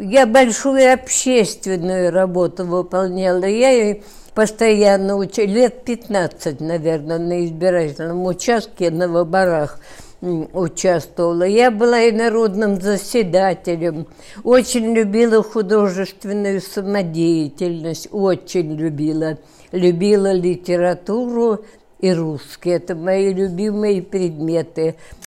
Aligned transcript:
я 0.00 0.26
большую 0.26 0.92
общественную 0.92 2.10
работу 2.10 2.64
выполняла. 2.64 3.44
Я 3.44 3.96
постоянно 4.34 5.16
учила, 5.16 5.46
лет 5.46 5.84
15, 5.84 6.60
наверное, 6.60 7.18
на 7.18 7.44
избирательном 7.44 8.24
участке 8.24 8.90
на 8.90 9.08
выборах 9.08 9.78
участвовала. 10.22 11.44
Я 11.44 11.70
была 11.70 12.00
и 12.02 12.12
народным 12.12 12.80
заседателем. 12.80 14.06
Очень 14.44 14.94
любила 14.94 15.42
художественную 15.42 16.60
самодеятельность, 16.60 18.08
очень 18.10 18.74
любила. 18.76 19.38
Любила 19.72 20.32
литературу 20.32 21.64
и 22.00 22.12
русский. 22.12 22.70
Это 22.70 22.94
мои 22.94 23.32
любимые 23.32 24.02
предметы. 24.02 24.96